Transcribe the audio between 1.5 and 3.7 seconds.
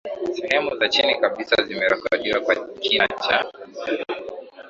zimerekodiwa kwa kina cha